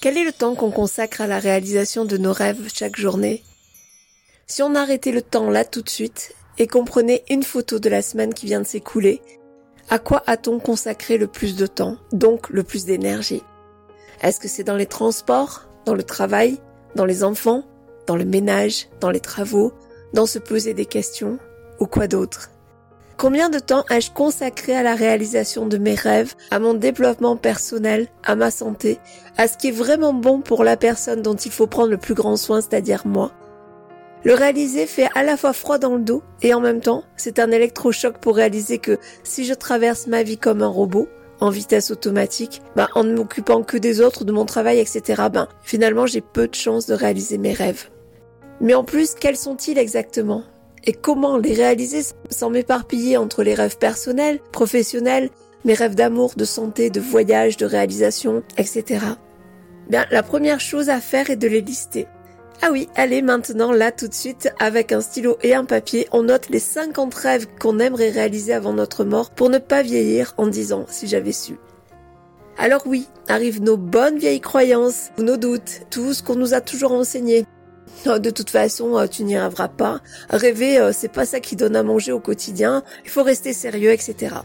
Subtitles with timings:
[0.00, 3.42] Quel est le temps qu'on consacre à la réalisation de nos rêves chaque journée?
[4.46, 7.88] Si on arrêtait le temps là tout de suite et qu'on prenait une photo de
[7.88, 9.22] la semaine qui vient de s'écouler,
[9.88, 13.42] à quoi a-t-on consacré le plus de temps, donc le plus d'énergie?
[14.22, 16.58] Est-ce que c'est dans les transports, dans le travail,
[16.94, 17.64] dans les enfants,
[18.06, 19.72] dans le ménage, dans les travaux,
[20.12, 21.38] dans se poser des questions
[21.80, 22.50] ou quoi d'autre?
[23.18, 28.08] Combien de temps ai-je consacré à la réalisation de mes rêves, à mon développement personnel,
[28.22, 28.98] à ma santé,
[29.38, 32.12] à ce qui est vraiment bon pour la personne dont il faut prendre le plus
[32.12, 33.32] grand soin, c'est-à-dire moi?
[34.24, 37.38] Le réaliser fait à la fois froid dans le dos et en même temps, c'est
[37.38, 41.08] un électrochoc pour réaliser que si je traverse ma vie comme un robot,
[41.40, 45.48] en vitesse automatique, bah, en ne m'occupant que des autres, de mon travail, etc., ben,
[45.62, 47.88] finalement, j'ai peu de chances de réaliser mes rêves.
[48.60, 50.44] Mais en plus, quels sont-ils exactement?
[50.86, 55.30] Et comment les réaliser sans m'éparpiller entre les rêves personnels, professionnels,
[55.64, 59.04] mes rêves d'amour, de santé, de voyage, de réalisation, etc.
[59.90, 62.06] Bien, la première chose à faire est de les lister.
[62.62, 66.22] Ah oui, allez maintenant, là tout de suite, avec un stylo et un papier, on
[66.22, 70.46] note les 50 rêves qu'on aimerait réaliser avant notre mort pour ne pas vieillir en
[70.46, 71.58] disant si j'avais su.
[72.58, 76.92] Alors oui, arrivent nos bonnes vieilles croyances, nos doutes, tout ce qu'on nous a toujours
[76.92, 77.44] enseigné.
[78.04, 80.00] De toute façon, euh, tu n'y arriveras pas.
[80.30, 82.82] Rêver, euh, c'est pas ça qui donne à manger au quotidien.
[83.04, 84.36] Il faut rester sérieux, etc.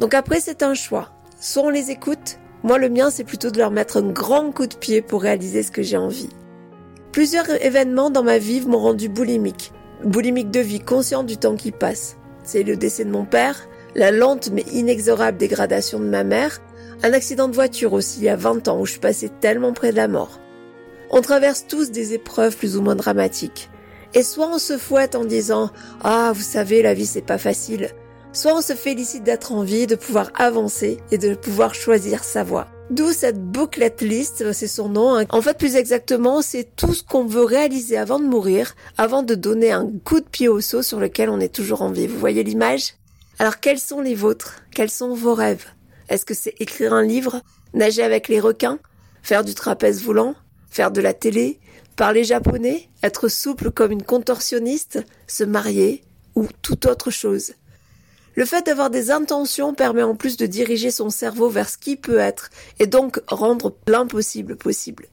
[0.00, 1.10] Donc après, c'est un choix.
[1.40, 2.38] Soit on les écoute.
[2.62, 5.62] Moi, le mien, c'est plutôt de leur mettre un grand coup de pied pour réaliser
[5.62, 6.28] ce que j'ai envie.
[7.12, 9.72] Plusieurs événements dans ma vie m'ont rendu boulimique.
[10.04, 12.16] Boulimique de vie, conscient du temps qui passe.
[12.42, 16.60] C'est le décès de mon père, la lente mais inexorable dégradation de ma mère,
[17.02, 19.72] un accident de voiture aussi il y a 20 ans où je suis passée tellement
[19.72, 20.39] près de la mort.
[21.10, 23.68] On traverse tous des épreuves plus ou moins dramatiques.
[24.14, 25.70] Et soit on se fouette en disant
[26.02, 27.90] Ah, vous savez, la vie c'est pas facile.
[28.32, 32.44] Soit on se félicite d'être en vie, de pouvoir avancer et de pouvoir choisir sa
[32.44, 32.68] voie.
[32.90, 35.16] D'où cette bouclette list, c'est son nom.
[35.16, 35.24] Hein.
[35.30, 39.34] En fait, plus exactement, c'est tout ce qu'on veut réaliser avant de mourir, avant de
[39.34, 42.06] donner un coup de pied au saut sur lequel on est toujours en vie.
[42.06, 42.94] Vous voyez l'image?
[43.40, 44.62] Alors, quels sont les vôtres?
[44.72, 45.66] Quels sont vos rêves?
[46.08, 47.42] Est-ce que c'est écrire un livre?
[47.74, 48.78] Nager avec les requins?
[49.22, 50.34] Faire du trapèze volant
[50.70, 51.58] faire de la télé,
[51.96, 56.02] parler japonais, être souple comme une contorsionniste, se marier
[56.34, 57.52] ou toute autre chose.
[58.36, 61.96] Le fait d'avoir des intentions permet en plus de diriger son cerveau vers ce qui
[61.96, 65.08] peut être et donc rendre l'impossible possible.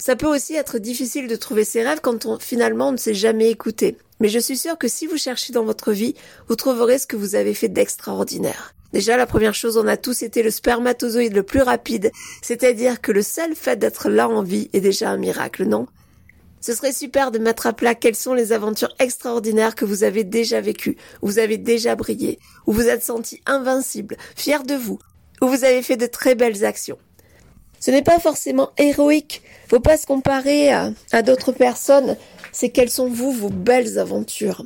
[0.00, 3.12] Ça peut aussi être difficile de trouver ses rêves quand on, finalement on ne s'est
[3.12, 3.98] jamais écouté.
[4.18, 6.14] Mais je suis sûre que si vous cherchez dans votre vie,
[6.48, 8.74] vous trouverez ce que vous avez fait d'extraordinaire.
[8.94, 13.12] Déjà, la première chose, on a tous été le spermatozoïde le plus rapide, c'est-à-dire que
[13.12, 15.86] le seul fait d'être là en vie est déjà un miracle, non?
[16.62, 20.24] Ce serait super de mettre à plat quelles sont les aventures extraordinaires que vous avez
[20.24, 24.98] déjà vécues, où vous avez déjà brillé, où vous êtes senti invincible, fier de vous,
[25.42, 26.98] où vous avez fait de très belles actions.
[27.80, 32.16] Ce n'est pas forcément héroïque, faut pas se comparer à, d'autres personnes,
[32.52, 34.64] c'est quelles sont vous vos belles aventures.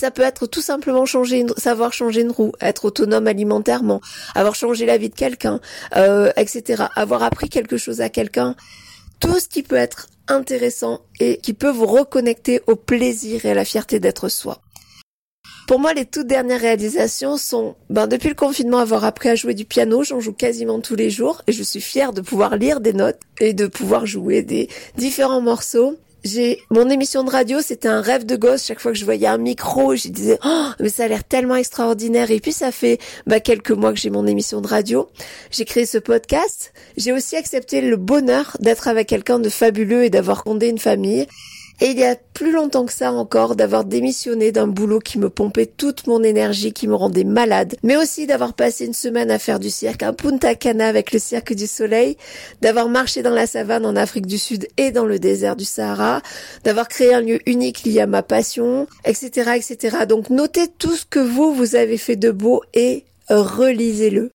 [0.00, 4.00] Ça peut être tout simplement changer savoir changer une roue, être autonome alimentairement,
[4.34, 5.60] avoir changé la vie de quelqu'un,
[5.96, 6.86] euh, etc.
[6.96, 8.56] Avoir appris quelque chose à quelqu'un.
[9.20, 13.54] Tout ce qui peut être intéressant et qui peut vous reconnecter au plaisir et à
[13.54, 14.60] la fierté d'être soi.
[15.66, 19.54] Pour moi, les toutes dernières réalisations sont, ben, depuis le confinement, avoir appris à jouer
[19.54, 22.80] du piano, j'en joue quasiment tous les jours et je suis fière de pouvoir lire
[22.80, 27.88] des notes et de pouvoir jouer des différents morceaux j'ai mon émission de radio, c'était
[27.88, 28.64] un rêve de gosse.
[28.64, 31.56] Chaque fois que je voyais un micro, je disais oh mais ça a l'air tellement
[31.56, 32.30] extraordinaire.
[32.30, 35.08] Et puis ça fait bah, quelques mois que j'ai mon émission de radio.
[35.50, 36.72] J'ai créé ce podcast.
[36.96, 41.26] J'ai aussi accepté le bonheur d'être avec quelqu'un de fabuleux et d'avoir fondé une famille.
[41.80, 45.28] Et il y a plus longtemps que ça encore d'avoir démissionné d'un boulot qui me
[45.28, 49.40] pompait toute mon énergie, qui me rendait malade, mais aussi d'avoir passé une semaine à
[49.40, 52.16] faire du cirque à Punta Cana avec le cirque du soleil,
[52.60, 56.22] d'avoir marché dans la savane en Afrique du Sud et dans le désert du Sahara,
[56.62, 60.04] d'avoir créé un lieu unique lié à ma passion, etc., etc.
[60.08, 64.30] Donc notez tout ce que vous, vous avez fait de beau et relisez-le.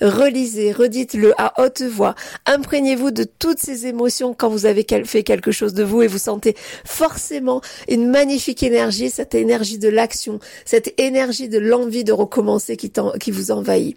[0.00, 2.14] Relisez, redites-le à haute voix.
[2.46, 6.18] Imprégnez-vous de toutes ces émotions quand vous avez fait quelque chose de vous et vous
[6.18, 12.76] sentez forcément une magnifique énergie, cette énergie de l'action, cette énergie de l'envie de recommencer
[12.76, 13.96] qui, vous envahit.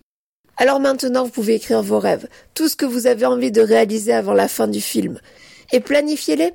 [0.57, 4.13] Alors maintenant, vous pouvez écrire vos rêves, tout ce que vous avez envie de réaliser
[4.13, 5.19] avant la fin du film.
[5.71, 6.53] Et planifiez-les.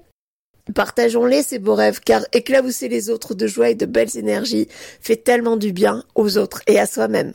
[0.74, 4.68] Partageons-les, ces beaux rêves, car éclabousser les autres de joie et de belles énergies
[5.00, 7.32] fait tellement du bien aux autres et à soi-même.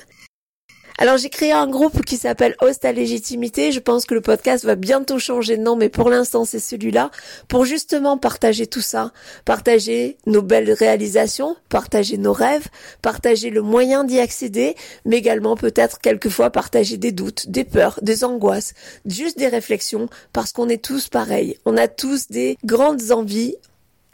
[0.98, 3.74] Alors j'ai créé un groupe qui s'appelle Host à légitimité.
[3.74, 7.12] Je pense que le podcast va bientôt changer de nom, mais pour l'instant c'est celui-là,
[7.50, 9.12] pour justement partager tout ça,
[9.44, 12.70] partager nos belles réalisations, partager nos rêves,
[13.02, 18.24] partager le moyen d'y accéder, mais également peut-être quelquefois partager des doutes, des peurs, des
[18.24, 18.74] angoisses,
[19.06, 21.58] juste des réflexions, parce qu'on est tous pareils.
[21.66, 23.56] On a tous des grandes envies,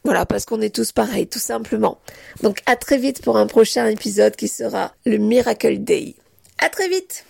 [0.04, 2.00] voilà, parce qu'on est tous pareils, tout simplement.
[2.42, 6.16] Donc à très vite pour un prochain épisode qui sera le Miracle Day.
[6.64, 7.26] À très vite